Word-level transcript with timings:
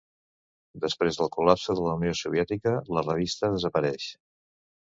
Després 0.85 1.19
del 1.19 1.29
col·lapse 1.35 1.75
de 1.79 1.85
la 1.89 1.93
Unió 1.99 2.15
Soviètica, 2.21 2.75
la 2.99 3.07
revista 3.11 3.55
desapareix. 3.59 4.09